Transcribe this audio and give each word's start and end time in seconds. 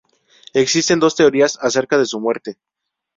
Existen 0.55 0.99
dos 0.99 1.13
teorías 1.15 1.59
acerca 1.61 1.95
de 1.99 2.07
su 2.07 2.19
muerte. 2.19 2.57